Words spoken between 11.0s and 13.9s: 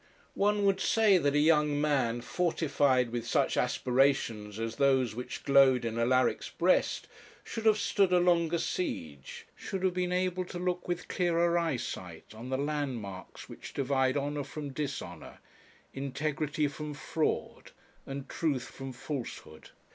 clearer eyesight on the landmarks which